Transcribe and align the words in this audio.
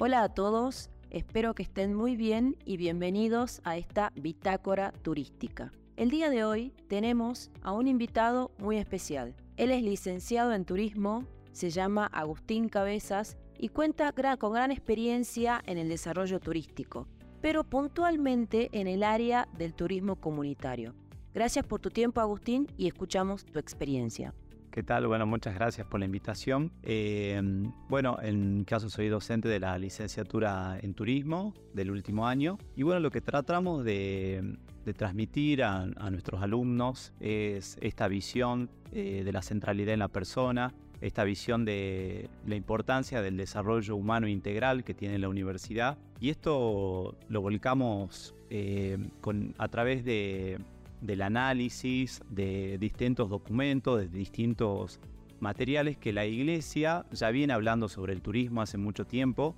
Hola 0.00 0.24
a 0.24 0.28
todos, 0.28 0.90
espero 1.10 1.54
que 1.54 1.62
estén 1.62 1.94
muy 1.94 2.16
bien 2.16 2.56
y 2.64 2.76
bienvenidos 2.76 3.60
a 3.62 3.76
esta 3.76 4.10
bitácora 4.16 4.90
turística. 4.90 5.70
El 5.96 6.10
día 6.10 6.30
de 6.30 6.42
hoy 6.42 6.72
tenemos 6.88 7.52
a 7.62 7.70
un 7.70 7.86
invitado 7.86 8.50
muy 8.58 8.78
especial. 8.78 9.36
Él 9.56 9.70
es 9.70 9.84
licenciado 9.84 10.52
en 10.52 10.64
turismo, 10.64 11.24
se 11.52 11.70
llama 11.70 12.06
Agustín 12.06 12.68
Cabezas 12.68 13.36
y 13.56 13.68
cuenta 13.68 14.12
con 14.36 14.54
gran 14.54 14.72
experiencia 14.72 15.62
en 15.64 15.78
el 15.78 15.88
desarrollo 15.88 16.40
turístico, 16.40 17.06
pero 17.40 17.62
puntualmente 17.62 18.70
en 18.72 18.88
el 18.88 19.04
área 19.04 19.46
del 19.56 19.74
turismo 19.74 20.16
comunitario. 20.16 20.96
Gracias 21.32 21.64
por 21.64 21.80
tu 21.80 21.90
tiempo, 21.90 22.20
Agustín, 22.20 22.66
y 22.76 22.88
escuchamos 22.88 23.44
tu 23.44 23.60
experiencia. 23.60 24.34
¿Qué 24.74 24.82
tal? 24.82 25.06
Bueno, 25.06 25.24
muchas 25.24 25.54
gracias 25.54 25.86
por 25.86 26.00
la 26.00 26.06
invitación. 26.06 26.72
Eh, 26.82 27.40
bueno, 27.88 28.18
en 28.20 28.58
mi 28.58 28.64
caso 28.64 28.90
soy 28.90 29.06
docente 29.06 29.48
de 29.48 29.60
la 29.60 29.78
licenciatura 29.78 30.80
en 30.82 30.94
turismo 30.94 31.54
del 31.74 31.92
último 31.92 32.26
año 32.26 32.58
y 32.74 32.82
bueno, 32.82 32.98
lo 32.98 33.12
que 33.12 33.20
tratamos 33.20 33.84
de, 33.84 34.58
transmitir 34.96 35.62
a, 35.62 35.86
nuestros 36.10 36.42
alumnos 36.42 37.12
es 37.20 37.78
esta 37.82 38.08
visión 38.08 38.68
eh, 38.90 39.22
de 39.24 39.30
la 39.30 39.42
centralidad 39.42 39.94
en 39.94 40.00
la 40.00 40.08
persona, 40.08 40.74
esta 41.00 41.22
visión 41.22 41.64
de 41.64 42.28
la 42.44 42.56
importancia 42.56 43.22
del 43.22 43.36
desarrollo 43.36 43.94
humano 43.94 44.26
integral 44.26 44.82
que 44.82 44.92
tiene 44.92 45.20
la 45.20 45.28
universidad 45.28 45.98
y 46.18 46.30
esto 46.30 47.16
lo 47.28 47.40
volcamos 47.40 48.34
eh, 48.50 48.98
con, 49.20 49.54
a 49.56 49.68
través 49.68 50.04
de 50.04 50.58
del 51.04 51.20
análisis 51.20 52.22
de 52.30 52.78
distintos 52.78 53.28
documentos, 53.28 54.00
de 54.00 54.08
distintos 54.08 55.00
materiales 55.38 55.98
que 55.98 56.14
la 56.14 56.24
iglesia 56.24 57.04
ya 57.12 57.30
viene 57.30 57.52
hablando 57.52 57.88
sobre 57.88 58.14
el 58.14 58.22
turismo 58.22 58.62
hace 58.62 58.78
mucho 58.78 59.04
tiempo 59.04 59.54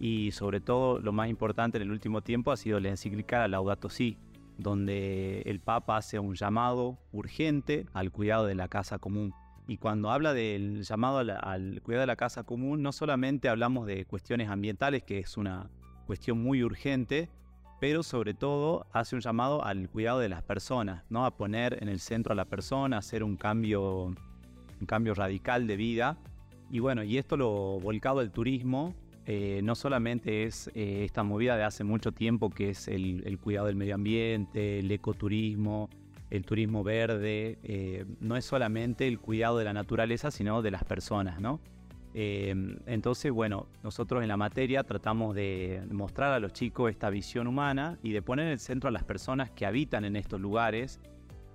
y 0.00 0.30
sobre 0.32 0.60
todo 0.60 0.98
lo 0.98 1.12
más 1.12 1.28
importante 1.28 1.76
en 1.76 1.82
el 1.82 1.90
último 1.90 2.22
tiempo 2.22 2.50
ha 2.50 2.56
sido 2.56 2.80
la 2.80 2.88
encíclica 2.88 3.46
Laudato 3.46 3.90
Si, 3.90 4.16
donde 4.56 5.42
el 5.42 5.60
Papa 5.60 5.98
hace 5.98 6.18
un 6.18 6.34
llamado 6.34 6.98
urgente 7.12 7.84
al 7.92 8.10
cuidado 8.10 8.46
de 8.46 8.54
la 8.54 8.68
casa 8.68 8.98
común. 8.98 9.34
Y 9.68 9.76
cuando 9.76 10.10
habla 10.10 10.32
del 10.32 10.82
llamado 10.82 11.18
al, 11.18 11.30
al, 11.30 11.82
cuidado 11.82 12.02
de 12.02 12.06
la 12.06 12.16
casa 12.16 12.44
común, 12.44 12.82
no 12.82 12.92
solamente 12.92 13.50
hablamos 13.50 13.86
de 13.86 14.06
cuestiones 14.06 14.48
ambientales, 14.48 15.02
que 15.02 15.18
es 15.18 15.36
una 15.36 15.68
cuestión 16.06 16.42
muy 16.42 16.62
urgente, 16.62 17.28
pero 17.80 18.02
sobre 18.02 18.34
todo 18.34 18.86
hace 18.92 19.14
un 19.14 19.20
llamado 19.20 19.64
al 19.64 19.88
cuidado 19.88 20.20
de 20.20 20.28
las 20.28 20.42
personas, 20.42 21.04
¿no? 21.10 21.26
a 21.26 21.36
poner 21.36 21.78
en 21.82 21.88
el 21.88 22.00
centro 22.00 22.32
a 22.32 22.36
la 22.36 22.46
persona, 22.46 22.98
hacer 22.98 23.22
un 23.22 23.36
cambio, 23.36 24.04
un 24.04 24.86
cambio 24.86 25.14
radical 25.14 25.66
de 25.66 25.76
vida. 25.76 26.16
Y 26.70 26.80
bueno, 26.80 27.02
y 27.02 27.18
esto 27.18 27.36
lo 27.36 27.78
volcado 27.80 28.20
al 28.20 28.32
turismo, 28.32 28.94
eh, 29.26 29.60
no 29.62 29.74
solamente 29.74 30.44
es 30.44 30.70
eh, 30.74 31.02
esta 31.04 31.24
movida 31.24 31.56
de 31.56 31.64
hace 31.64 31.82
mucho 31.82 32.12
tiempo 32.12 32.48
que 32.48 32.70
es 32.70 32.86
el, 32.86 33.38
cuidado 33.42 33.66
del 33.66 33.76
medio 33.76 33.96
ambiente, 33.96 34.78
el 34.78 34.90
ecoturismo, 34.90 35.90
el 36.30 36.44
turismo 36.44 36.84
verde, 36.84 37.58
eh, 37.62 38.04
no 38.20 38.36
es 38.36 38.44
solamente 38.44 39.06
el 39.08 39.18
cuidado 39.18 39.58
de 39.58 39.64
la 39.64 39.72
naturaleza, 39.72 40.30
sino 40.30 40.62
de 40.62 40.70
las 40.70 40.84
personas, 40.84 41.40
¿no? 41.40 41.60
Em, 42.18 42.78
entonces, 42.86 43.30
bueno, 43.30 43.66
nosotros 43.82 44.22
en 44.22 44.28
la 44.28 44.38
materia 44.38 44.82
tratamos 44.84 45.34
de 45.34 45.82
mostrar 45.92 46.32
a 46.32 46.40
los 46.40 46.54
chicos 46.54 46.90
esta 46.90 47.10
visión 47.10 47.46
humana 47.46 47.98
y 48.02 48.12
de 48.12 48.22
poner 48.22 48.46
en 48.46 48.52
el 48.52 48.58
centro 48.58 48.88
a 48.88 48.90
las 48.90 49.04
personas 49.04 49.50
que 49.50 49.66
habitan 49.66 50.06
en 50.06 50.16
estos 50.16 50.40
lugares. 50.40 50.98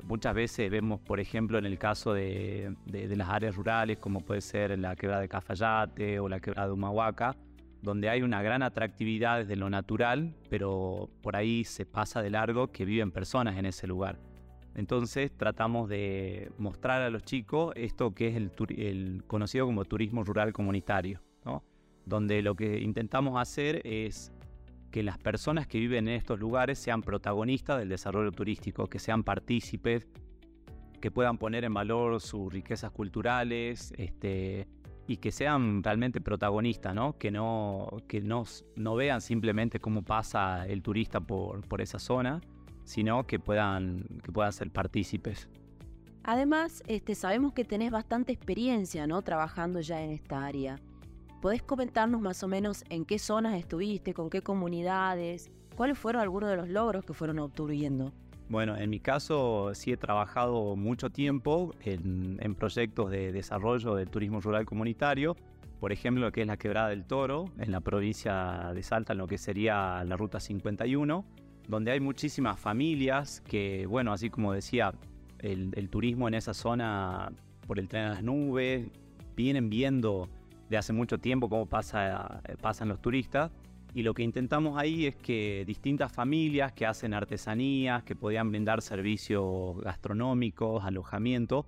Muchas 0.03 0.35
veces 0.35 0.69
vemos, 0.69 0.99
por 0.99 1.19
ejemplo, 1.19 1.57
en 1.57 1.65
el 1.65 1.79
caso 1.79 2.13
de, 2.13 2.75
las 2.85 3.29
áreas 3.29 3.55
rurales, 3.55 3.97
como 3.97 4.19
puede 4.21 4.41
ser 4.41 4.77
la 4.77 4.95
quebrada 4.95 5.21
de 5.21 5.29
Cafayate 5.29 6.19
o 6.19 6.29
la 6.29 6.39
quebrada 6.39 6.67
de 6.67 6.73
Humahuaca, 6.73 7.35
donde 7.81 8.09
hay 8.09 8.21
una 8.21 8.43
gran 8.43 8.61
atractividad 8.61 9.39
desde 9.39 9.55
lo 9.55 9.67
natural, 9.67 10.35
pero 10.47 11.09
por 11.23 11.35
ahí 11.35 11.63
se 11.63 11.87
pasa 11.87 12.21
de 12.21 12.29
largo 12.29 12.71
que 12.71 12.85
viven 12.85 13.09
personas 13.09 13.57
en 13.57 13.65
ese 13.65 13.87
lugar. 13.87 14.19
Entonces 14.75 15.31
tratamos 15.35 15.89
de 15.89 16.51
mostrar 16.57 17.01
a 17.01 17.09
los 17.09 17.23
chicos 17.23 17.73
esto 17.75 18.13
que 18.13 18.29
es 18.29 18.35
el, 18.35 19.23
conocido 19.27 19.65
como 19.65 19.85
turismo 19.85 20.23
rural 20.23 20.53
comunitario, 20.53 21.21
donde 22.05 22.41
lo 22.41 22.55
que 22.55 22.79
intentamos 22.79 23.39
hacer 23.39 23.81
es 23.85 24.31
que 24.91 25.03
las 25.03 25.17
personas 25.17 25.67
que 25.67 25.79
viven 25.79 26.07
en 26.07 26.15
estos 26.15 26.39
lugares 26.39 26.79
sean 26.79 27.01
protagonistas 27.01 27.79
del 27.79 27.89
desarrollo 27.89 28.31
turístico, 28.31 28.87
que 28.87 28.99
sean 28.99 29.23
partícipes, 29.23 30.07
que 30.99 31.11
puedan 31.11 31.37
poner 31.37 31.63
en 31.63 31.73
valor 31.73 32.19
sus 32.19 32.51
riquezas 32.51 32.91
culturales 32.91 33.93
este, 33.97 34.67
y 35.07 35.17
que 35.17 35.31
sean 35.31 35.83
realmente 35.83 36.21
protagonistas, 36.21 36.93
que, 37.17 37.31
no, 37.31 37.87
que 38.07 38.21
no, 38.21 38.95
vean 38.95 39.21
simplemente 39.21 39.79
cómo 39.79 40.03
pasa 40.03 40.67
el 40.67 40.81
turista 40.81 41.19
por 41.19 41.81
esa 41.81 41.99
zona, 41.99 42.41
sino 42.83 43.25
que 43.25 43.39
puedan, 43.39 44.05
que 44.23 44.31
puedan 44.31 44.51
ser 44.51 44.71
partícipes. 44.71 45.47
Además, 46.23 46.83
este, 46.87 47.15
sabemos 47.15 47.53
que 47.53 47.65
tenés 47.65 47.91
bastante 47.91 48.31
experiencia 48.31 49.07
¿no? 49.07 49.21
trabajando 49.21 49.81
ya 49.81 50.01
en 50.01 50.11
esta 50.11 50.45
área. 50.45 50.79
¿Podés 51.41 51.63
comentarnos 51.63 52.21
más 52.21 52.43
o 52.43 52.47
menos 52.47 52.83
en 52.89 53.05
qué 53.05 53.17
zonas 53.17 53.55
estuviste, 53.55 54.13
con 54.13 54.29
qué 54.29 54.41
comunidades? 54.41 55.49
¿Cuáles 55.75 55.97
fueron 55.97 56.21
algunos 56.21 56.49
de 56.49 56.57
los 56.57 56.69
logros 56.69 57.03
que 57.03 57.13
fueron 57.13 57.39
obteniendo? 57.39 58.13
Bueno, 58.49 58.77
en 58.77 58.89
mi 58.89 58.99
caso 58.99 59.71
sí 59.73 59.91
he 59.91 59.97
trabajado 59.97 60.75
mucho 60.75 61.09
tiempo 61.09 61.73
en, 61.81 62.37
en, 62.41 62.53
proyectos 62.53 63.09
de 63.09 63.31
desarrollo 63.31 63.95
del 63.95 64.09
turismo 64.09 64.41
rural 64.41 64.65
comunitario. 64.65 65.35
Por 65.79 65.91
ejemplo, 65.91 66.25
lo 66.25 66.31
que 66.31 66.41
es 66.41 66.47
la 66.47 66.57
Quebrada 66.57 66.89
del 66.89 67.05
Toro, 67.05 67.45
en 67.57 67.71
la 67.71 67.79
provincia 67.79 68.71
de 68.75 68.83
Salta, 68.83 69.13
en 69.13 69.19
lo 69.19 69.27
que 69.27 69.39
sería 69.39 70.03
la 70.03 70.17
Ruta 70.17 70.39
51 70.39 71.25
donde 71.67 71.91
hay 71.91 71.99
muchísimas 71.99 72.59
familias 72.59 73.41
que, 73.41 73.85
bueno, 73.85 74.13
así 74.13 74.29
como 74.29 74.53
decía, 74.53 74.93
el, 75.39 75.89
turismo 75.89 76.27
en 76.27 76.35
esa 76.35 76.53
zona 76.53 77.31
por 77.67 77.79
el 77.79 77.87
tren 77.87 78.05
a 78.05 78.09
las 78.09 78.23
nubes, 78.23 78.87
vienen 79.35 79.69
viendo 79.69 80.29
de 80.69 80.77
hace 80.77 80.93
mucho 80.93 81.19
tiempo 81.19 81.49
cómo 81.49 81.65
pasa, 81.65 82.41
pasan 82.61 82.89
los 82.89 83.01
turistas. 83.01 83.51
Y 83.93 84.03
lo 84.03 84.13
que 84.13 84.23
intentamos 84.23 84.77
ahí 84.77 85.07
es 85.07 85.15
que 85.15 85.65
distintas 85.65 86.11
familias 86.11 86.71
que 86.71 86.85
hacen 86.85 87.13
artesanías, 87.13 88.03
que 88.03 88.15
podían 88.15 88.49
brindar 88.49 88.81
servicios 88.81 89.81
gastronómicos, 89.81 90.85
alojamiento, 90.85 91.65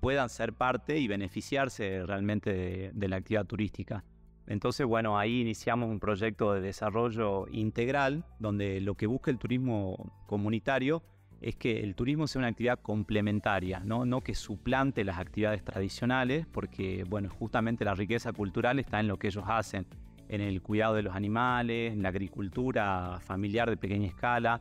puedan 0.00 0.30
ser 0.30 0.54
parte 0.54 0.98
y 0.98 1.06
beneficiarse 1.06 2.06
realmente 2.06 2.90
de 2.94 3.08
la 3.08 3.16
actividad 3.16 3.44
turística. 3.44 4.04
Entonces, 4.46 4.86
bueno, 4.86 5.18
ahí 5.18 5.40
iniciamos 5.40 5.88
un 5.88 5.98
proyecto 5.98 6.52
de 6.52 6.60
desarrollo 6.60 7.46
integral 7.50 8.24
donde 8.38 8.80
lo 8.80 8.94
que 8.94 9.06
busca 9.06 9.30
el 9.30 9.38
turismo 9.38 10.12
comunitario 10.26 11.02
es 11.40 11.56
que 11.56 11.80
el 11.80 11.94
turismo 11.94 12.26
sea 12.26 12.40
una 12.40 12.48
actividad 12.48 12.78
complementaria, 12.80 13.80
¿no? 13.80 14.06
no 14.06 14.22
que 14.22 14.34
suplante 14.34 15.04
las 15.04 15.18
actividades 15.18 15.62
tradicionales, 15.64 16.46
porque 16.46 17.04
bueno, 17.08 17.28
justamente 17.28 17.84
la 17.84 17.94
riqueza 17.94 18.32
cultural 18.32 18.78
está 18.78 19.00
en 19.00 19.08
lo 19.08 19.18
que 19.18 19.28
ellos 19.28 19.44
hacen, 19.46 19.86
en 20.28 20.40
el 20.40 20.62
cuidado 20.62 20.94
de 20.94 21.02
los 21.02 21.14
animales, 21.14 21.92
en 21.92 22.02
la 22.02 22.08
agricultura 22.08 23.18
familiar 23.20 23.68
de 23.68 23.76
pequeña 23.76 24.08
escala, 24.08 24.60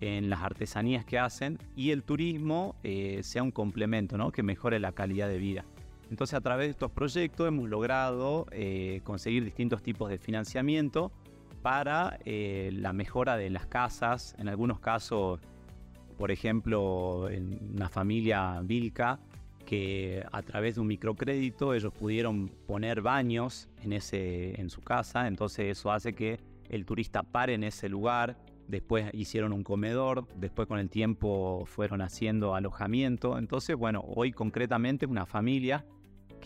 en 0.00 0.28
las 0.28 0.42
artesanías 0.42 1.04
que 1.04 1.18
hacen, 1.18 1.58
y 1.74 1.90
el 1.90 2.02
turismo 2.02 2.76
eh, 2.82 3.20
sea 3.22 3.42
un 3.42 3.50
complemento, 3.50 4.18
¿no? 4.18 4.30
que 4.30 4.42
mejore 4.42 4.78
la 4.78 4.92
calidad 4.92 5.28
de 5.28 5.38
vida. 5.38 5.64
Entonces 6.10 6.34
a 6.34 6.40
través 6.40 6.66
de 6.66 6.70
estos 6.70 6.90
proyectos 6.90 7.48
hemos 7.48 7.68
logrado 7.68 8.46
eh, 8.52 9.00
conseguir 9.04 9.44
distintos 9.44 9.82
tipos 9.82 10.08
de 10.08 10.18
financiamiento 10.18 11.12
para 11.62 12.18
eh, 12.24 12.70
la 12.72 12.92
mejora 12.92 13.36
de 13.36 13.50
las 13.50 13.66
casas, 13.66 14.36
en 14.38 14.48
algunos 14.48 14.78
casos, 14.78 15.40
por 16.16 16.30
ejemplo, 16.30 17.28
en 17.28 17.58
una 17.74 17.88
familia 17.88 18.60
Vilca, 18.62 19.18
que 19.64 20.24
a 20.30 20.42
través 20.42 20.76
de 20.76 20.80
un 20.80 20.86
microcrédito 20.86 21.74
ellos 21.74 21.92
pudieron 21.92 22.48
poner 22.66 23.02
baños 23.02 23.68
en, 23.82 23.92
ese, 23.92 24.60
en 24.60 24.70
su 24.70 24.80
casa, 24.80 25.26
entonces 25.26 25.76
eso 25.76 25.90
hace 25.90 26.12
que 26.12 26.38
el 26.70 26.86
turista 26.86 27.24
pare 27.24 27.54
en 27.54 27.64
ese 27.64 27.88
lugar, 27.88 28.36
después 28.68 29.10
hicieron 29.12 29.52
un 29.52 29.64
comedor, 29.64 30.26
después 30.36 30.68
con 30.68 30.78
el 30.78 30.88
tiempo 30.88 31.64
fueron 31.66 32.00
haciendo 32.00 32.54
alojamiento, 32.54 33.38
entonces 33.38 33.76
bueno, 33.76 34.04
hoy 34.06 34.32
concretamente 34.32 35.04
una 35.06 35.26
familia 35.26 35.84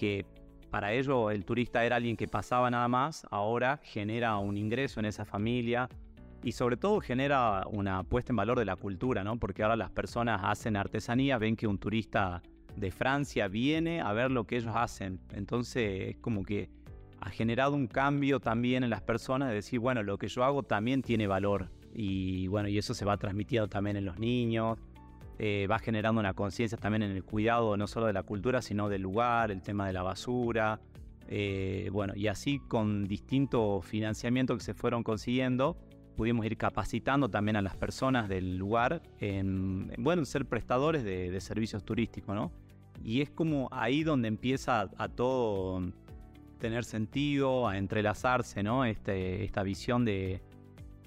que 0.00 0.25
para 0.70 0.94
ello 0.94 1.31
el 1.31 1.44
turista 1.44 1.85
era 1.85 1.97
alguien 1.97 2.17
que 2.17 2.26
pasaba 2.26 2.70
nada 2.70 2.88
más, 2.88 3.26
ahora 3.31 3.81
genera 3.82 4.38
un 4.38 4.56
ingreso 4.56 4.99
en 4.99 5.05
esa 5.05 5.26
familia 5.26 5.91
y 6.43 6.52
sobre 6.52 6.79
todo 6.79 7.00
genera 7.00 7.67
una 7.70 8.02
puesta 8.02 8.32
en 8.32 8.37
valor 8.37 8.58
de 8.58 8.64
la 8.64 8.76
cultura, 8.76 9.23
¿no? 9.23 9.38
Porque 9.38 9.62
ahora 9.62 9.76
las 9.76 9.91
personas 9.91 10.41
hacen 10.43 10.76
artesanía, 10.76 11.37
ven 11.37 11.55
que 11.55 11.67
un 11.67 11.76
turista 11.76 12.43
de 12.76 12.91
Francia 12.91 13.47
viene 13.49 14.00
a 14.00 14.14
ver 14.14 14.31
lo 14.31 14.44
que 14.44 14.56
ellos 14.56 14.73
hacen. 14.75 15.20
Entonces 15.35 16.14
es 16.14 16.17
como 16.17 16.44
que 16.44 16.70
ha 17.20 17.29
generado 17.29 17.75
un 17.75 17.87
cambio 17.87 18.41
también 18.41 18.82
en 18.82 18.88
las 18.88 19.02
personas 19.02 19.50
de 19.50 19.56
decir, 19.56 19.81
bueno, 19.81 20.02
lo 20.02 20.17
que 20.17 20.29
yo 20.29 20.44
hago 20.44 20.62
también 20.62 21.02
tiene 21.02 21.26
valor. 21.26 21.69
Y 21.93 22.47
bueno, 22.47 22.69
y 22.70 22.79
eso 22.79 22.94
se 22.94 23.05
va 23.05 23.19
transmitiendo 23.19 23.69
también 23.69 23.99
en 23.99 24.06
los 24.06 24.19
niños. 24.19 24.79
Eh, 25.42 25.66
va 25.69 25.78
generando 25.78 26.20
una 26.20 26.34
conciencia 26.34 26.76
también 26.76 27.02
en 27.02 27.12
el 27.12 27.25
cuidado 27.25 27.75
no 27.78 27.87
solo 27.87 28.04
de 28.04 28.12
la 28.12 28.22
cultura, 28.22 28.60
sino 28.60 28.90
del 28.90 29.00
lugar, 29.00 29.50
el 29.50 29.62
tema 29.62 29.87
de 29.87 29.94
la 29.94 30.02
basura. 30.02 30.81
Eh, 31.28 31.88
bueno, 31.94 32.12
y 32.14 32.26
así 32.26 32.58
con 32.58 33.06
distintos 33.06 33.87
financiamientos 33.87 34.58
que 34.58 34.64
se 34.64 34.75
fueron 34.75 35.02
consiguiendo, 35.02 35.78
pudimos 36.14 36.44
ir 36.44 36.58
capacitando 36.58 37.31
también 37.31 37.56
a 37.56 37.62
las 37.62 37.75
personas 37.75 38.28
del 38.28 38.58
lugar 38.58 39.00
en, 39.19 39.90
bueno, 39.96 40.26
ser 40.26 40.44
prestadores 40.44 41.04
de, 41.04 41.40
servicios 41.40 41.84
turísticos, 41.84 42.34
¿no? 42.34 42.52
Y 43.02 43.22
es 43.22 43.31
como 43.31 43.70
ahí 43.72 44.02
donde 44.02 44.28
empieza 44.28 44.90
a, 44.98 45.08
todo 45.08 45.82
tener 46.58 46.84
sentido, 46.84 47.66
a 47.66 47.78
entrelazarse, 47.78 48.62
¿no? 48.62 48.84
Este, 48.84 49.42
esta 49.42 49.62
visión 49.62 50.04
de, 50.04 50.42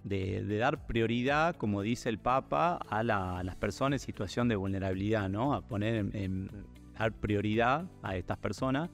de, 0.03 0.57
dar 0.57 0.85
prioridad, 0.85 1.55
como 1.55 1.81
dice 1.81 2.09
el 2.09 2.17
Papa, 2.17 2.79
a, 2.89 3.03
las 3.03 3.55
personas 3.55 4.01
en 4.01 4.05
situación 4.05 4.47
de 4.47 4.55
vulnerabilidad, 4.55 5.29
¿no? 5.29 5.53
A 5.53 5.61
poner 5.61 6.05
en, 6.13 6.49
dar 6.97 7.13
prioridad 7.13 7.85
a 8.01 8.15
estas 8.15 8.37
personas. 8.37 8.89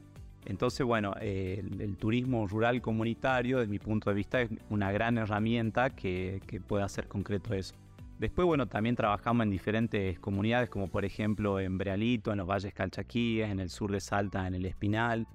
Entonces, 0.46 0.86
bueno, 0.86 1.14
el, 1.20 1.98
turismo 1.98 2.48
rural 2.48 2.82
comunitario, 2.82 3.60
desde 3.60 3.70
mi 3.70 3.80
punto 3.80 4.10
de 4.10 4.16
vista, 4.16 4.42
es 4.42 4.50
una 4.70 4.92
gran 4.92 5.18
herramienta 5.18 5.90
que, 5.90 6.42
que 6.48 6.62
puede 6.62 6.84
hacer 6.84 7.08
concreto 7.08 7.54
eso. 7.54 7.76
Después, 8.20 8.46
bueno, 8.46 8.68
también 8.68 8.96
trabajamos 8.96 9.44
en 9.44 9.50
diferentes 9.50 10.20
comunidades, 10.20 10.70
como 10.70 10.90
por 10.90 11.06
ejemplo 11.06 11.60
en 11.60 11.78
Brealito, 11.78 12.32
en 12.32 12.40
los 12.40 12.48
Valles 12.48 12.74
Calchaquíes, 12.74 13.50
en 13.50 13.60
el 13.62 13.70
sur 13.70 13.92
de 13.92 14.02
Salta, 14.02 14.46
en 14.46 14.56
el 14.56 14.66
Espinal, 14.66 15.26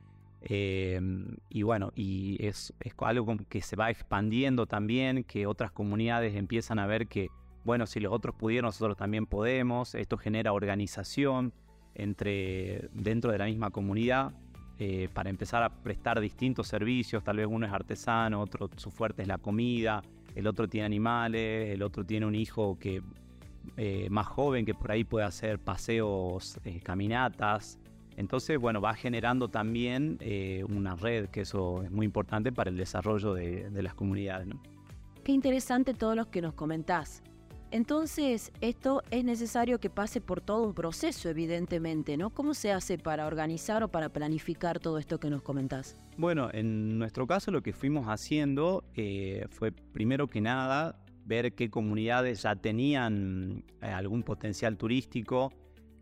Em, 0.47 1.37
y 1.49 1.63
bueno, 1.63 1.91
y 1.97 2.37
es, 2.47 2.75
algo 2.99 3.37
que 3.49 3.63
se 3.63 3.77
va 3.77 3.91
expandiendo 3.91 4.67
también, 4.67 5.25
que 5.25 5.47
otras 5.47 5.73
comunidades 5.73 6.35
empiezan 6.37 6.79
a 6.79 6.87
ver 6.87 7.09
que, 7.09 7.29
bueno, 7.65 7.87
si 7.87 7.99
los 7.99 8.13
otros 8.13 8.35
pudieron, 8.35 8.69
nosotros 8.69 8.97
también 8.97 9.27
podemos. 9.27 9.95
Esto 9.95 10.19
genera 10.19 10.53
organización 10.53 11.55
entre, 11.95 12.91
dentro 12.93 13.33
de 13.33 13.39
la 13.39 13.47
misma 13.47 13.71
comunidad 13.71 14.33
eh, 14.79 15.09
para 15.15 15.31
empezar 15.31 15.63
a 15.63 15.71
prestar 15.71 16.21
distintos 16.21 16.69
servicios. 16.69 17.25
Tal 17.25 17.39
vez 17.39 17.47
uno 17.49 17.67
es 17.67 17.73
artesano, 17.73 18.41
otro 18.41 18.69
su 18.77 18.91
fuerte 18.91 19.23
es 19.23 19.29
la 19.29 19.39
comida, 19.39 20.03
el 20.35 20.47
otro 20.47 20.69
tiene 20.69 20.85
animales, 20.85 21.71
el 21.71 21.83
otro 21.83 22.05
tiene 22.05 22.27
un 22.27 22.35
hijo 22.35 22.79
que 22.79 23.03
eh, 23.79 24.09
más 24.11 24.27
joven 24.27 24.67
que 24.67 24.75
por 24.75 24.93
ahí 24.93 25.05
puede 25.05 25.25
hacer 25.25 25.59
paseos, 25.59 26.59
eh, 26.65 26.81
caminatas. 26.83 27.79
Entonces, 28.17 28.59
bueno, 28.59 28.81
va 28.81 28.95
generando 28.95 29.49
también 29.49 30.19
eh, 30.21 30.65
una 30.69 30.95
red, 30.95 31.29
que 31.29 31.43
eso 31.43 31.83
es 31.83 31.91
muy 31.91 32.07
importante 32.07 32.53
para 32.53 32.71
el 32.71 32.77
desarrollo 32.77 33.35
de, 33.35 33.71
las 33.83 33.95
comunidades. 33.95 34.49
Qué 35.25 35.33
interesante 35.33 35.95
todo 35.95 36.15
lo 36.15 36.31
que 36.31 36.41
nos 36.41 36.55
comentás. 36.55 37.23
Entonces, 37.71 38.53
esto 38.61 39.03
es 39.11 39.25
necesario 39.25 39.81
que 39.81 39.91
pase 39.91 40.21
por 40.21 40.41
todo 40.41 40.63
un 40.63 40.75
proceso, 40.75 41.29
evidentemente, 41.29 42.17
¿no? 42.17 42.31
¿Cómo 42.31 42.55
se 42.55 42.71
hace 42.71 42.99
para 42.99 43.27
organizar 43.27 43.83
o 43.83 43.89
para 43.89 44.11
planificar 44.11 44.79
todo 44.79 44.99
esto 44.99 45.19
que 45.19 45.29
nos 45.29 45.43
comentás? 45.43 45.97
Bueno, 46.17 46.51
en 46.53 46.99
nuestro 46.99 47.27
caso 47.27 47.51
lo 47.51 47.63
que 47.63 47.73
fuimos 47.73 48.07
haciendo 48.07 48.85
eh, 48.95 49.47
fue 49.51 49.73
primero 49.73 50.29
que 50.29 50.41
nada 50.41 51.01
ver 51.25 51.55
qué 51.55 51.71
comunidades 51.71 52.43
ya 52.43 52.55
tenían 52.55 53.65
eh, 53.83 53.87
algún 53.87 54.23
potencial 54.23 54.77
turístico, 54.77 55.53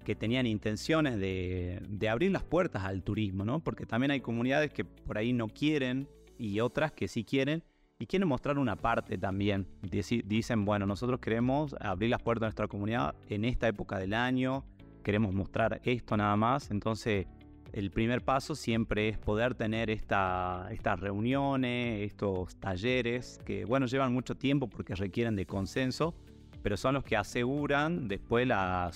que 0.02 0.14
tenían 0.14 0.46
intenciones 0.46 1.18
de, 1.18 2.08
abrir 2.10 2.30
las 2.30 2.42
puertas 2.42 2.84
al 2.84 3.02
turismo, 3.02 3.44
¿no? 3.44 3.60
Porque 3.60 3.86
también 3.86 4.10
hay 4.10 4.20
comunidades 4.20 4.72
que 4.72 4.84
por 4.84 5.18
ahí 5.18 5.32
no 5.32 5.48
quieren 5.48 6.08
y 6.38 6.60
otras 6.60 6.92
que 6.92 7.08
sí 7.08 7.24
quieren 7.24 7.62
y 7.98 8.06
quieren 8.06 8.28
mostrar 8.28 8.58
una 8.58 8.76
parte 8.76 9.16
también. 9.16 9.66
Dicen, 9.82 10.64
bueno, 10.64 10.86
nosotros 10.86 11.20
queremos 11.20 11.74
abrir 11.80 12.10
las 12.10 12.20
puertas 12.22 12.46
a 12.46 12.48
nuestra 12.48 12.68
comunidad 12.68 13.14
en 13.28 13.44
esta 13.44 13.68
época 13.68 13.98
del 13.98 14.14
año, 14.14 14.64
queremos 15.04 15.32
mostrar 15.32 15.80
esto 15.84 16.16
nada 16.16 16.36
más. 16.36 16.70
Entonces, 16.70 17.26
el 17.72 17.90
primer 17.90 18.22
paso 18.22 18.54
siempre 18.54 19.08
es 19.08 19.18
poder 19.18 19.54
tener 19.54 19.88
esta, 19.88 20.68
estas 20.70 21.00
reuniones, 21.00 22.02
estos 22.02 22.56
talleres, 22.56 23.40
que 23.46 23.64
bueno, 23.64 23.86
llevan 23.86 24.12
mucho 24.12 24.34
tiempo 24.34 24.68
porque 24.68 24.94
requieren 24.94 25.36
de 25.36 25.46
consenso, 25.46 26.14
pero 26.62 26.76
son 26.76 26.94
los 26.94 27.04
que 27.04 27.16
aseguran 27.16 28.08
después 28.08 28.46
la, 28.46 28.90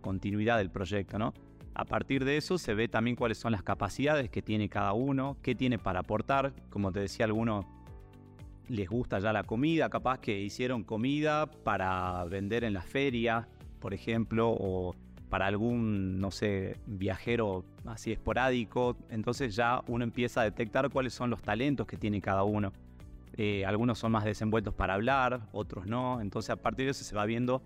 continuidad 0.00 0.58
del 0.58 0.70
proyecto, 0.70 1.18
¿no? 1.18 1.34
A 1.74 1.84
partir 1.84 2.24
de 2.24 2.36
eso 2.36 2.58
se 2.58 2.74
ve 2.74 2.88
también 2.88 3.14
cuáles 3.14 3.38
son 3.38 3.52
las 3.52 3.62
capacidades 3.62 4.30
que 4.30 4.42
tiene 4.42 4.68
cada 4.68 4.94
uno, 4.94 5.36
qué 5.42 5.54
tiene 5.54 5.78
para 5.78 6.00
aportar. 6.00 6.52
Como 6.70 6.90
te 6.90 7.00
decía, 7.00 7.24
algunos 7.26 7.66
les 8.68 8.88
gusta 8.88 9.20
ya 9.20 9.32
la 9.32 9.44
comida, 9.44 9.88
capaz 9.88 10.18
que 10.18 10.40
hicieron 10.40 10.82
comida 10.82 11.46
para 11.46 12.24
vender 12.24 12.64
en 12.64 12.74
la 12.74 12.82
feria, 12.82 13.48
por 13.78 13.94
ejemplo, 13.94 14.50
o 14.50 14.94
para 15.28 15.46
algún, 15.46 16.18
no 16.20 16.30
sé, 16.30 16.76
viajero 16.86 17.64
así 17.86 18.10
esporádico. 18.10 18.96
Entonces 19.08 19.54
ya 19.54 19.82
uno 19.86 20.02
empieza 20.02 20.40
a 20.40 20.44
detectar 20.44 20.90
cuáles 20.90 21.14
son 21.14 21.30
los 21.30 21.42
talentos 21.42 21.86
que 21.86 21.96
tiene 21.96 22.20
cada 22.20 22.42
uno. 22.42 22.72
Eh, 23.36 23.64
algunos 23.66 23.98
son 23.98 24.12
más 24.12 24.24
desenvueltos 24.24 24.74
para 24.74 24.94
hablar, 24.94 25.42
otros 25.52 25.86
no. 25.86 26.20
Entonces 26.20 26.50
a 26.50 26.56
partir 26.56 26.86
de 26.86 26.92
eso 26.92 27.04
se 27.04 27.14
va 27.14 27.24
viendo 27.26 27.62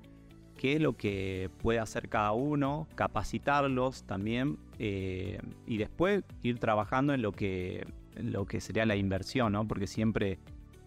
qué 0.57 0.75
es 0.75 0.81
lo 0.81 0.97
que 0.97 1.51
puede 1.59 1.79
hacer 1.79 2.09
cada 2.09 2.33
uno, 2.33 2.87
capacitarlos 2.95 4.05
también 4.05 4.59
eh, 4.79 5.41
y 5.67 5.79
después 5.79 6.25
ir 6.43 6.59
trabajando 6.59 7.15
en 7.15 7.23
lo 7.23 7.33
que, 7.33 7.87
lo 8.17 8.47
que 8.47 8.61
sería 8.61 8.87
la 8.87 8.97
inversión, 8.97 9.53
¿no? 9.53 9.67
porque 9.67 9.87
siempre 9.87 10.39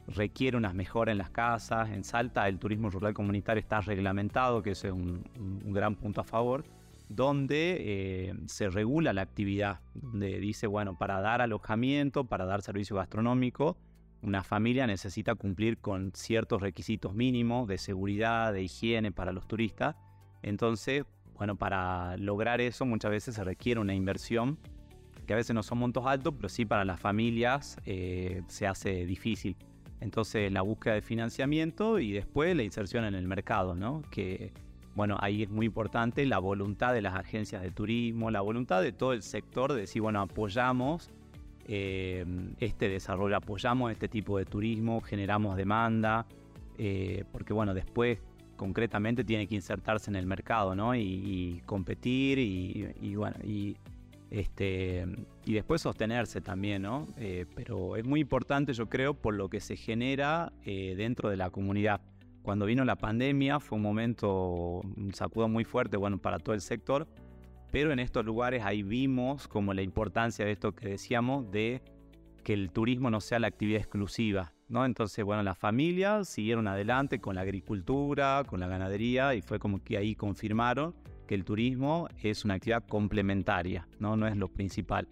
requiere 0.08 0.58
unas 0.58 0.74
mejoras 0.74 1.14
en 1.14 1.18
las 1.18 1.30
casas. 1.30 1.90
En 1.90 2.04
Salta 2.04 2.48
el 2.48 2.60
turismo 2.60 2.90
rural 2.90 3.14
comunitario 3.14 3.60
está 3.60 3.82
reglamentado, 3.82 4.62
que 4.62 4.72
es 4.72 4.84
un, 4.86 5.24
gran 5.66 5.96
punto 5.96 6.22
a 6.22 6.24
favor, 6.24 6.64
donde 7.10 7.78
eh, 7.80 8.34
se 8.46 8.70
regula 8.70 9.14
la 9.14 9.22
actividad, 9.22 9.80
donde 9.94 10.40
dice, 10.40 10.68
bueno, 10.68 10.98
para 10.98 11.22
dar 11.22 11.42
alojamiento, 11.42 12.26
para 12.26 12.46
dar 12.46 12.62
servicio 12.62 12.96
gastronómico, 12.96 13.78
una 14.26 14.44
familia 14.44 14.88
necesita 14.88 15.36
cumplir 15.36 15.78
con 15.78 16.12
ciertos 16.14 16.62
requisitos 16.62 17.14
mínimos 17.14 17.68
de 17.68 17.78
seguridad, 17.78 18.54
de 18.54 18.64
higiene 18.64 19.12
para 19.12 19.32
los 19.32 19.48
turistas. 19.48 19.96
Entonces, 20.42 21.06
bueno, 21.38 21.56
para 21.56 22.18
lograr 22.18 22.60
eso 22.60 22.86
muchas 22.86 23.12
veces 23.12 23.36
se 23.36 23.44
requiere 23.44 23.80
una 23.80 23.94
inversión 23.94 24.58
que 25.28 25.34
a 25.34 25.36
veces 25.36 25.56
no 25.56 25.64
son 25.64 25.80
montos 25.80 26.06
altos, 26.06 26.34
pero 26.36 26.50
sí 26.50 26.66
para 26.66 26.86
las 26.86 27.00
familias 27.00 27.78
eh, 27.86 28.44
se 28.48 28.68
hace 28.68 29.06
difícil. 29.06 29.56
Entonces, 30.02 30.52
la 30.52 30.62
búsqueda 30.62 30.96
de 30.96 31.02
financiamiento 31.02 32.00
y 32.00 32.12
después 32.12 32.56
la 32.56 32.64
inserción 32.64 33.06
en 33.06 33.16
el 33.16 33.28
mercado, 33.28 33.76
¿no? 33.76 34.04
Que, 34.12 34.52
bueno, 34.94 35.18
ahí 35.20 35.44
es 35.44 35.50
muy 35.50 35.66
importante 35.66 36.26
la 36.26 36.38
voluntad 36.38 36.94
de 36.94 37.02
las 37.02 37.16
agencias 37.16 37.62
de 37.62 37.72
turismo, 37.72 38.30
la 38.30 38.42
voluntad 38.42 38.82
de 38.82 38.92
todo 38.92 39.14
el 39.14 39.24
sector 39.24 39.74
de 39.74 39.82
decir, 39.82 40.02
bueno, 40.02 40.22
apoyamos 40.22 41.10
eh, 41.68 42.26
este 42.60 42.90
desarrollo, 42.90 43.36
apoyamos 43.36 43.92
este 43.92 44.08
tipo 44.08 44.38
de 44.38 44.46
turismo, 44.46 45.02
generamos 45.02 45.58
demanda, 45.58 46.26
eh, 46.78 47.24
porque 47.32 47.54
bueno, 47.54 47.74
después 47.74 48.20
concretamente 48.56 49.24
tiene 49.24 49.48
que 49.48 49.56
insertarse 49.56 50.12
en 50.12 50.16
el 50.16 50.26
mercado, 50.28 50.76
¿no? 50.76 50.96
Y, 50.96 51.62
competir 51.66 52.40
y, 52.40 53.16
bueno, 53.16 53.36
y, 53.44 53.76
este, 54.30 55.06
y 55.44 55.54
después 55.54 55.82
sostenerse 55.82 56.40
también, 56.40 56.84
¿no? 56.84 57.08
Eh, 57.18 57.46
pero 57.56 57.96
es 57.96 58.06
muy 58.06 58.22
importante, 58.22 58.74
yo 58.74 58.88
creo, 58.88 59.14
por 59.14 59.34
lo 59.34 59.50
que 59.50 59.60
se 59.60 59.76
genera 59.76 60.54
dentro 60.64 61.30
de 61.30 61.38
la 61.38 61.50
comunidad. 61.50 62.02
Cuando 62.44 62.68
vino 62.68 62.86
la 62.86 62.96
pandemia 62.96 63.60
fue 63.60 63.78
un 63.78 63.82
momento, 63.82 64.82
un 64.82 65.12
sacudo 65.16 65.50
muy 65.50 65.64
fuerte, 65.64 65.98
bueno, 65.98 66.20
para 66.20 66.38
todo 66.38 66.54
el 66.54 66.62
sector, 66.62 67.08
pero 67.76 67.92
en 67.92 68.00
estos 68.00 68.24
lugares 68.24 68.64
ahí 68.64 68.84
vimos 68.84 69.50
como 69.50 69.74
la 69.74 69.82
importancia 69.82 70.46
de 70.46 70.54
esto 70.54 70.74
que 70.74 70.88
decíamos 70.88 71.52
de 71.52 71.82
que 72.42 72.54
el 72.54 72.72
turismo 72.72 73.10
no 73.10 73.20
sea 73.20 73.38
la 73.38 73.48
actividad 73.48 73.82
exclusiva, 73.82 74.54
¿no? 74.70 74.86
Entonces, 74.86 75.26
bueno, 75.26 75.44
las 75.44 75.58
familias 75.58 76.30
siguieron 76.30 76.70
adelante 76.70 77.20
con 77.20 77.36
la 77.36 77.42
agricultura, 77.42 78.46
con 78.48 78.62
la 78.62 78.68
ganadería 78.68 79.36
y 79.36 79.42
fue 79.42 79.60
como 79.60 79.84
que 79.84 79.98
ahí 79.98 80.16
confirmaron 80.16 80.96
que 81.28 81.36
el 81.36 81.44
turismo 81.44 82.08
es 82.24 82.46
una 82.46 82.54
actividad 82.54 82.86
complementaria, 82.88 83.90
¿no? 84.00 84.16
No 84.16 84.26
es 84.26 84.38
lo 84.38 84.48
principal. 84.48 85.10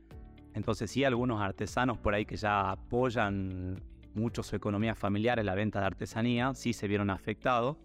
Entonces, 0.54 0.90
sí, 0.90 1.04
algunos 1.04 1.42
artesanos 1.42 1.98
por 1.98 2.14
ahí 2.14 2.26
que 2.26 2.38
ya 2.38 2.72
apoyan 2.72 3.84
mucho 4.16 4.42
su 4.42 4.56
economía 4.56 4.96
familiar 4.96 5.38
en 5.38 5.48
la 5.48 5.56
venta 5.56 5.82
de 5.82 5.88
artesanía, 5.88 6.54
sí 6.54 6.72
se 6.72 6.88
vieron 6.88 7.10
afectados, 7.10 7.76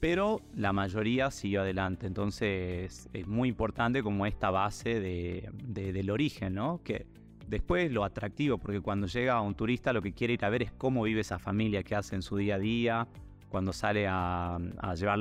pero 0.00 0.40
la 0.54 0.72
mayoría 0.72 1.30
siguió 1.30 1.62
adelante. 1.62 2.06
Entonces 2.06 3.08
es 3.12 3.26
muy 3.26 3.48
importante 3.48 4.02
como 4.02 4.26
esta 4.26 4.50
base 4.50 5.00
de, 5.00 5.50
del 5.64 6.10
origen, 6.10 6.54
¿no? 6.54 6.80
Que 6.84 7.06
después 7.48 7.90
lo 7.90 8.04
atractivo, 8.04 8.58
porque 8.58 8.80
cuando 8.80 9.06
llega 9.06 9.40
un 9.40 9.54
turista 9.54 9.92
lo 9.92 10.02
que 10.02 10.12
quiere 10.12 10.34
ir 10.34 10.44
a 10.44 10.50
ver 10.50 10.62
es 10.62 10.72
cómo 10.72 11.02
vive 11.02 11.22
esa 11.22 11.38
familia, 11.38 11.82
qué 11.82 11.94
hace 11.94 12.14
en 12.14 12.22
su 12.22 12.36
día 12.36 12.56
a 12.56 12.58
día, 12.58 13.08
cuando 13.48 13.72
sale 13.72 14.06
a, 14.08 14.58
llevar 14.94 15.18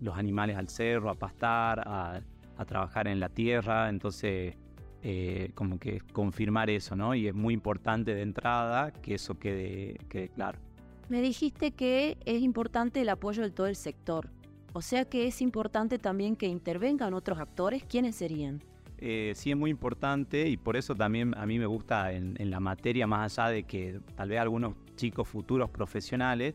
los 0.00 0.16
animales 0.16 0.56
al 0.56 0.68
cerro, 0.68 1.10
a 1.10 1.14
pastar, 1.14 1.80
a, 1.86 2.20
trabajar 2.66 3.06
en 3.06 3.20
la 3.20 3.28
tierra. 3.28 3.88
Entonces, 3.88 4.56
eh, 5.02 5.52
como 5.54 5.78
que 5.78 6.00
confirmar 6.12 6.70
eso, 6.70 6.96
¿no? 6.96 7.14
Y 7.14 7.28
es 7.28 7.34
muy 7.34 7.54
importante 7.54 8.14
de 8.14 8.22
entrada 8.22 8.90
que 8.90 9.14
eso 9.14 9.38
quede, 9.38 9.98
quede 10.08 10.30
claro. 10.30 10.58
Me 11.08 11.22
dijiste 11.22 11.72
que 11.72 12.18
es 12.24 12.42
importante 12.42 13.00
el 13.00 13.08
apoyo 13.08 13.42
de 13.42 13.50
todo 13.50 13.66
el 13.66 13.76
sector. 13.76 14.30
O 14.72 14.82
sea 14.82 15.04
que 15.04 15.26
es 15.26 15.40
importante 15.40 15.98
también 15.98 16.36
que 16.36 16.46
intervengan 16.46 17.14
otros 17.14 17.38
actores. 17.38 17.82
¿Quiénes 17.84 18.16
serían? 18.16 18.62
eh, 19.00 19.32
sí 19.36 19.50
es 19.50 19.56
muy 19.56 19.70
importante 19.70 20.48
y 20.48 20.56
por 20.56 20.76
eso 20.76 20.94
también 20.94 21.34
a 21.36 21.46
mí 21.46 21.58
me 21.58 21.66
gusta 21.66 22.12
en, 22.12 22.50
la 22.50 22.60
materia, 22.60 23.06
más 23.06 23.38
allá 23.38 23.50
de 23.50 23.62
que 23.62 24.00
tal 24.16 24.28
vez 24.28 24.40
algunos 24.40 24.74
chicos 24.96 25.28
futuros 25.28 25.70
profesionales 25.70 26.54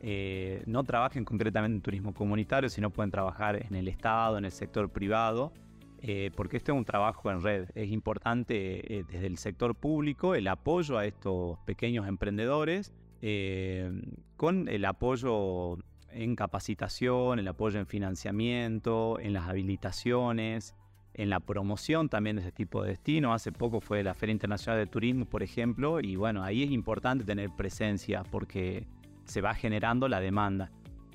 eh, 0.00 0.62
no 0.66 0.84
trabajen 0.84 1.24
concretamente 1.24 1.76
en 1.76 1.82
turismo 1.82 2.14
comunitario, 2.14 2.68
sino 2.68 2.90
pueden 2.90 3.10
trabajar 3.10 3.56
en 3.56 3.74
el 3.74 3.88
Estado, 3.88 4.38
en 4.38 4.46
el 4.46 4.50
sector 4.50 4.90
privado, 4.90 5.52
eh, 6.00 6.30
porque 6.34 6.56
este 6.56 6.72
es 6.72 6.78
un 6.78 6.84
trabajo 6.84 7.30
en 7.30 7.42
red. 7.42 7.68
Es 7.74 7.90
importante 7.90 9.04
desde 9.10 9.26
el 9.26 9.38
sector 9.38 9.74
público 9.74 10.34
el 10.34 10.48
apoyo 10.48 10.98
a 10.98 11.06
estos 11.06 11.58
pequeños 11.60 12.06
emprendedores, 12.06 12.92
con 14.36 14.68
el 14.68 14.84
apoyo 14.84 15.78
en 16.10 16.36
capacitación, 16.36 17.38
el 17.38 17.48
apoyo 17.48 17.78
en 17.78 17.86
financiamiento, 17.86 19.18
en 19.20 19.32
las 19.32 19.48
habilitaciones, 19.48 20.74
en 21.14 21.30
la 21.30 21.40
promoción 21.40 22.08
también 22.08 22.36
de 22.36 22.42
ese 22.42 22.52
tipo 22.52 22.82
de 22.82 22.90
destino. 22.90 23.32
Hace 23.32 23.52
poco 23.52 23.80
fue 23.80 24.02
la 24.02 24.14
Feria 24.14 24.32
Internacional 24.32 24.78
de 24.78 24.86
Turismo, 24.86 25.26
por 25.26 25.42
ejemplo, 25.42 26.00
y 26.00 26.16
bueno, 26.16 26.42
ahí 26.42 26.62
es 26.62 26.70
importante 26.70 27.24
tener 27.24 27.50
presencia 27.56 28.24
porque 28.24 28.86
se 29.24 29.40
va 29.40 29.54
generando 29.54 30.08
la 30.08 30.20
demanda. 30.20 30.70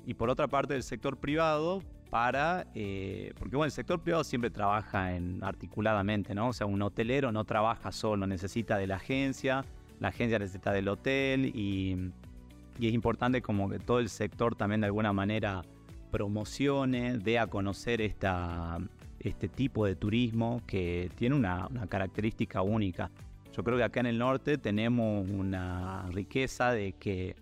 Y 0.06 0.14
por 0.14 0.30
otra 0.30 0.48
parte, 0.48 0.74
el 0.74 0.82
sector 0.82 1.18
privado, 1.18 1.82
para, 2.10 2.66
eh, 2.74 3.32
porque 3.38 3.56
bueno, 3.56 3.66
el 3.66 3.72
sector 3.72 4.02
privado 4.02 4.24
siempre 4.24 4.50
trabaja 4.50 5.14
en, 5.14 5.44
articuladamente, 5.44 6.34
¿no? 6.34 6.48
O 6.48 6.52
sea, 6.52 6.66
un 6.66 6.82
hotelero 6.82 7.30
no 7.30 7.44
trabaja 7.44 7.92
solo, 7.92 8.26
necesita 8.26 8.76
de 8.78 8.88
la 8.88 8.96
agencia, 8.96 9.64
la 10.00 10.08
agencia 10.08 10.38
necesita 10.38 10.72
del 10.72 10.88
hotel 10.88 11.52
y, 11.54 12.10
y 12.78 12.88
es 12.88 12.94
importante 12.94 13.42
como 13.42 13.68
que 13.68 13.78
todo 13.78 14.00
el 14.00 14.08
sector 14.08 14.56
también 14.56 14.80
de 14.80 14.88
alguna 14.88 15.12
manera 15.12 15.62
promocione, 16.10 17.18
dé 17.18 17.38
a 17.38 17.46
conocer 17.46 18.00
esta, 18.00 18.78
este 19.20 19.48
tipo 19.48 19.86
de 19.86 19.96
turismo 19.96 20.62
que 20.66 21.10
tiene 21.16 21.36
una, 21.36 21.68
característica 21.88 22.62
única. 22.62 23.10
Yo 23.52 23.64
creo 23.64 23.76
que 23.76 23.84
acá 23.84 24.00
en 24.00 24.06
el 24.06 24.18
norte 24.18 24.58
tenemos 24.58 25.28
una 25.28 26.08
riqueza 26.10 26.72
de 26.72 26.92
que 26.92 27.36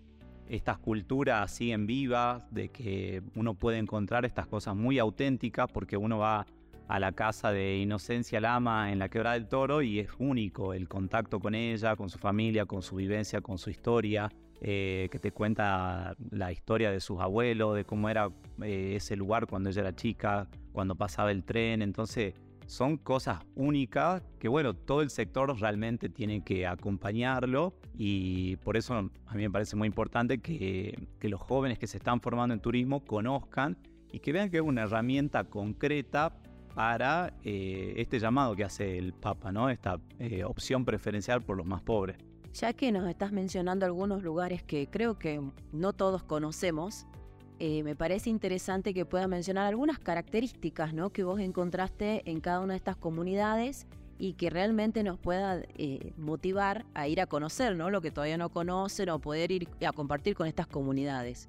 estas 0.49 0.79
culturas 0.79 1.51
siguen 1.51 1.87
vivas, 1.87 2.43
de 2.51 2.71
que 2.71 3.23
uno 3.35 3.55
puede 3.55 3.79
encontrar 3.79 4.25
estas 4.25 4.47
cosas 4.47 4.75
muy 4.75 4.99
auténticas 4.99 5.71
porque 5.71 5.97
uno 5.97 6.19
va 6.19 6.47
a 6.89 6.99
la 6.99 7.13
casa 7.13 7.53
de 7.53 7.79
Inocencia 7.79 8.41
Lama 8.41 8.91
en 8.91 8.99
la 8.99 9.09
Quebrada 9.09 9.35
del 9.35 9.47
Toro 9.47 9.83
y 9.83 10.01
es 10.01 10.09
único 10.19 10.73
el 10.73 10.89
contacto 10.89 11.39
con 11.39 11.55
ella, 11.55 11.95
con 11.97 12.09
su 12.09 12.19
familia, 12.19 12.67
con 12.67 12.83
su 12.83 12.97
vivencia, 12.97 13.41
con 13.41 13.59
su 13.59 13.71
historia. 13.71 14.31
Eh, 14.61 15.09
que 15.13 15.21
te 15.21 15.31
cuenta 15.31 16.17
la 16.31 16.51
historia 16.51 16.91
de 16.91 16.99
sus 16.99 17.21
abuelos, 17.21 17.77
de 17.77 17.85
cómo 17.85 18.09
era 18.09 18.29
eh, 18.61 18.95
ese 18.97 19.15
lugar 19.15 19.47
cuando 19.47 19.71
ella 19.71 19.83
era 19.83 19.95
chica, 19.95 20.49
cuando 20.73 20.97
pasaba 20.97 21.31
el 21.31 21.45
tren. 21.45 21.81
Entonces, 21.81 22.35
son 22.69 22.99
cosas 22.99 23.41
únicas 23.55 24.23
que, 24.39 24.49
bueno, 24.49 24.75
todo 24.75 25.01
el 25.03 25.11
sector 25.11 25.59
realmente 25.59 26.09
tiene 26.09 26.43
que 26.43 26.67
acompañarlo 26.67 27.73
y 27.97 28.57
por 28.57 28.77
eso 28.77 28.95
a 28.95 29.35
mí 29.35 29.43
me 29.43 29.51
parece 29.51 29.75
muy 29.75 29.87
importante 29.87 30.39
que, 30.39 31.07
los 31.23 31.41
jóvenes 31.41 31.79
que 31.79 31.87
se 31.87 31.97
están 31.97 32.21
formando 32.21 32.53
en 32.55 32.61
turismo 32.61 33.05
conozcan 33.05 33.79
y 34.13 34.19
que 34.19 34.33
vean 34.33 34.51
que 34.51 34.59
es 34.59 34.63
una 34.63 34.83
herramienta 34.83 35.45
concreta 35.45 36.35
para 36.75 37.35
eh, 37.45 37.95
este 37.97 38.19
llamado 38.19 38.55
que 38.55 38.65
hace 38.65 38.99
el 38.99 39.13
Papa, 39.13 39.53
¿no? 39.53 39.71
Esta 39.71 39.99
opción 40.47 40.85
preferencial 40.85 41.43
por 41.43 41.57
los 41.57 41.67
más 41.67 41.83
pobres. 41.83 42.17
Ya 42.55 42.73
que 42.73 42.91
nos 42.93 43.09
estás 43.09 43.33
mencionando 43.33 43.87
algunos 43.87 44.23
lugares 44.23 44.63
que 44.63 44.89
creo 44.89 45.19
que 45.19 45.41
no 45.73 45.93
todos 45.93 46.23
conocemos, 46.23 47.07
eh, 47.61 47.83
me 47.83 47.97
parece 47.97 48.31
interesante 48.31 48.95
que 48.95 49.05
puedas 49.05 49.29
mencionar 49.29 49.67
algunas 49.67 49.99
características 49.99 50.95
¿no? 50.95 51.11
que 51.11 51.25
vos 51.25 51.41
encontraste 51.41 52.23
en 52.31 52.41
cada 52.41 52.61
una 52.61 52.75
de 52.75 52.77
estas 52.77 52.97
comunidades 52.97 53.89
y 54.17 54.35
que 54.35 54.49
realmente 54.49 55.03
nos 55.03 55.19
pueda 55.19 55.63
eh, 55.77 56.13
motivar 56.17 56.87
a 56.95 57.09
ir 57.09 57.21
a 57.21 57.27
conocer 57.27 57.77
¿no? 57.77 57.91
lo 57.91 58.01
que 58.01 58.13
todavía 58.13 58.39
no 58.39 58.51
conocen 58.51 59.09
o 59.09 59.19
poder 59.19 59.51
ir 59.51 59.69
a 59.85 59.93
compartir 59.93 60.37
con 60.37 60.47
estas 60.47 60.69
comunidades. 60.69 61.49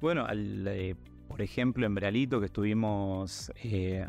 Bueno, 0.00 0.26
eh, 0.30 0.94
por 1.28 1.42
ejemplo, 1.42 1.86
en 1.86 1.94
Brealito, 1.94 2.40
que 2.40 2.46
estuvimos 2.46 3.52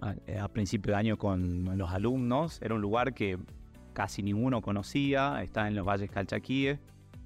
a, 0.02 0.44
a 0.44 0.48
principio 0.48 0.94
de 0.94 0.98
año 0.98 1.18
con 1.18 1.78
los 1.78 1.92
alumnos, 1.92 2.62
era 2.62 2.76
un 2.76 2.82
lugar 2.82 3.14
que 3.14 3.38
casi 3.94 4.24
ninguno 4.24 4.62
conocía, 4.62 5.44
está 5.44 5.68
en 5.68 5.76
los 5.76 5.86
valles 5.86 6.10
calchaquíes, 6.10 6.80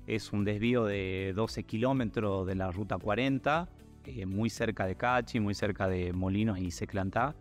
es 0.08 0.34
un 0.34 0.44
desvío 0.44 0.86
de 0.86 1.34
12 1.36 1.64
kilómetros 1.64 2.46
de 2.46 2.56
la 2.56 2.72
ruta 2.72 2.98
40, 2.98 3.70
eh, 4.06 4.26
muy 4.26 4.50
cerca 4.50 4.86
de 4.86 4.96
Cachi, 4.96 5.40
muy 5.40 5.54
cerca 5.54 5.88
de 5.88 6.12
Molinos 6.14 6.60
y 6.60 6.72
Seclantá. 6.72 7.36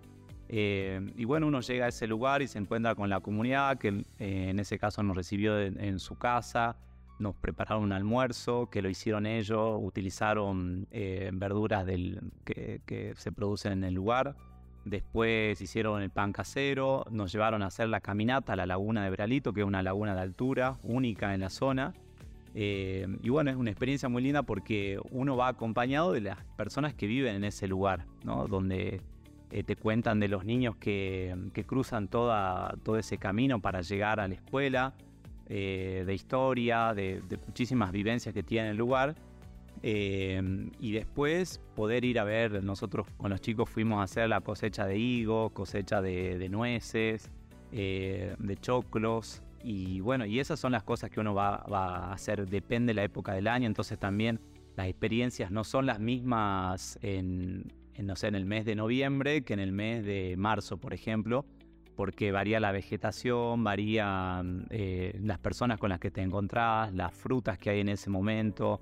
Eh, 0.48 1.00
y 1.16 1.24
bueno, 1.24 1.46
uno 1.46 1.60
llega 1.60 1.86
a 1.86 1.88
ese 1.88 2.06
lugar 2.06 2.42
y 2.42 2.46
se 2.46 2.58
encuentra 2.58 2.94
con 2.94 3.08
la 3.08 3.20
comunidad, 3.20 3.78
que 3.78 4.04
eh, 4.18 4.50
en 4.50 4.58
ese 4.58 4.78
caso 4.78 5.02
nos 5.02 5.16
recibió 5.16 5.58
en, 5.60 5.98
su 5.98 6.16
casa, 6.16 6.76
nos 7.22 7.36
prepararon 7.36 7.84
un 7.84 7.92
almuerzo, 7.92 8.68
que 8.70 8.82
lo 8.82 8.90
hicieron 8.90 9.26
ellos, 9.26 9.78
utilizaron 9.80 10.86
verduras 11.32 11.86
del, 11.86 12.20
que, 12.44 12.80
que 12.84 13.14
se 13.16 13.32
producen 13.32 13.72
en 13.72 13.84
el 13.84 13.94
lugar. 13.94 14.36
Después 14.84 15.60
hicieron 15.60 16.02
el 16.02 16.10
pan 16.10 16.32
casero, 16.32 17.04
nos 17.10 17.32
llevaron 17.32 17.62
a 17.62 17.66
hacer 17.66 17.88
la 17.88 18.00
caminata 18.00 18.54
a 18.54 18.56
la 18.56 18.66
laguna 18.66 19.04
de 19.04 19.10
Bralito, 19.10 19.52
que 19.52 19.60
es 19.60 19.66
una 19.66 19.82
laguna 19.82 20.14
de 20.14 20.20
altura 20.20 20.76
única 20.82 21.34
en 21.34 21.40
la 21.40 21.50
zona. 21.50 21.94
Eh, 22.54 23.06
y 23.22 23.28
bueno, 23.30 23.50
es 23.50 23.56
una 23.56 23.70
experiencia 23.70 24.08
muy 24.08 24.22
linda 24.22 24.42
porque 24.42 24.98
uno 25.10 25.36
va 25.36 25.48
acompañado 25.48 26.12
de 26.12 26.20
las 26.20 26.44
personas 26.56 26.94
que 26.94 27.06
viven 27.06 27.36
en 27.36 27.44
ese 27.44 27.68
lugar, 27.68 28.06
¿no? 28.24 28.46
donde 28.46 29.00
eh, 29.50 29.62
te 29.62 29.76
cuentan 29.76 30.20
de 30.20 30.28
los 30.28 30.44
niños 30.44 30.76
que, 30.76 31.34
cruzan 31.66 32.08
toda, 32.08 32.74
todo 32.82 32.98
ese 32.98 33.18
camino 33.18 33.60
para 33.60 33.80
llegar 33.82 34.20
a 34.20 34.28
la 34.28 34.34
escuela, 34.34 34.94
eh, 35.54 36.04
de 36.06 36.14
historia, 36.14 36.94
de, 36.94 37.22
muchísimas 37.46 37.92
vivencias 37.92 38.32
que 38.32 38.42
tiene 38.42 38.70
el 38.70 38.78
lugar. 38.78 39.14
Em, 39.82 40.70
y 40.80 40.92
después 40.92 41.60
poder 41.76 42.06
ir 42.06 42.18
a 42.18 42.24
ver, 42.24 42.64
nosotros 42.64 43.06
con 43.18 43.28
los 43.30 43.42
chicos 43.42 43.68
fuimos 43.68 44.00
a 44.00 44.04
hacer 44.04 44.30
la 44.30 44.40
cosecha 44.40 44.86
de 44.86 44.96
higo, 44.96 45.50
cosecha 45.50 46.00
de, 46.00 46.48
nueces, 46.48 47.30
eh, 47.70 48.34
de 48.38 48.56
choclos. 48.56 49.42
Y 49.62 50.00
bueno, 50.00 50.24
y 50.24 50.40
esas 50.40 50.58
son 50.58 50.72
las 50.72 50.84
cosas 50.84 51.10
que 51.10 51.20
uno 51.20 51.34
va, 51.34 51.56
a 51.56 52.14
hacer, 52.14 52.48
depende 52.48 52.92
de 52.92 52.94
la 52.94 53.04
época 53.04 53.34
del 53.34 53.46
año, 53.46 53.66
entonces 53.66 53.98
también 53.98 54.40
las 54.74 54.88
experiencias 54.88 55.50
no 55.50 55.64
son 55.64 55.84
las 55.84 56.00
mismas 56.00 56.98
en, 57.02 57.70
no 57.98 58.16
sé, 58.16 58.28
en 58.28 58.36
el 58.36 58.46
mes 58.46 58.64
de 58.64 58.74
noviembre 58.74 59.42
que 59.42 59.52
en 59.52 59.60
el 59.60 59.72
mes 59.72 60.02
de 60.02 60.34
marzo, 60.38 60.78
por 60.78 60.94
ejemplo, 60.94 61.44
porque 61.96 62.32
varía 62.32 62.60
la 62.60 62.72
vegetación, 62.72 63.62
varían 63.62 64.66
eh, 64.70 65.18
las 65.22 65.38
personas 65.38 65.78
con 65.78 65.90
las 65.90 66.00
que 66.00 66.10
te 66.10 66.22
encontrás, 66.22 66.92
las 66.92 67.14
frutas 67.14 67.58
que 67.58 67.70
hay 67.70 67.80
en 67.80 67.88
ese 67.88 68.10
momento, 68.10 68.80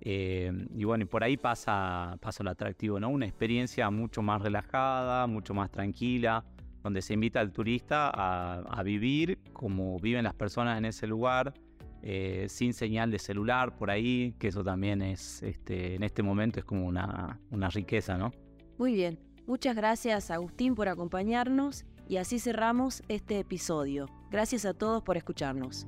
eh, 0.00 0.52
y 0.74 0.84
bueno, 0.84 1.04
y 1.04 1.06
por 1.06 1.24
ahí 1.24 1.36
pasa, 1.36 2.16
pasa 2.20 2.44
lo 2.44 2.50
atractivo, 2.50 3.00
¿no? 3.00 3.08
Una 3.08 3.26
experiencia 3.26 3.90
mucho 3.90 4.22
más 4.22 4.42
relajada, 4.42 5.26
mucho 5.26 5.54
más 5.54 5.70
tranquila, 5.70 6.44
donde 6.82 7.02
se 7.02 7.14
invita 7.14 7.40
al 7.40 7.50
turista 7.50 8.10
a, 8.14 8.82
vivir 8.84 9.40
como 9.52 9.98
viven 9.98 10.22
las 10.22 10.34
personas 10.34 10.78
en 10.78 10.84
ese 10.84 11.06
lugar, 11.06 11.54
eh, 12.02 12.46
sin 12.48 12.72
señal 12.72 13.10
de 13.10 13.18
celular 13.18 13.76
por 13.76 13.90
ahí, 13.90 14.34
que 14.38 14.48
eso 14.48 14.62
también 14.62 15.02
es, 15.02 15.42
este, 15.42 15.96
en 15.96 16.04
este 16.04 16.22
momento 16.22 16.60
es 16.60 16.64
como 16.64 16.86
una, 16.86 17.40
una 17.50 17.68
riqueza, 17.68 18.16
¿no? 18.16 18.32
Muy 18.78 18.94
bien, 18.94 19.18
muchas 19.46 19.74
gracias 19.74 20.30
Agustín 20.30 20.76
por 20.76 20.88
acompañarnos 20.88 21.84
y 22.08 22.18
así 22.18 22.38
cerramos 22.38 23.02
este 23.08 23.38
episodio. 23.38 24.08
Gracias 24.30 24.64
a 24.64 24.74
todos 24.74 25.02
por 25.02 25.16
escucharnos. 25.16 25.86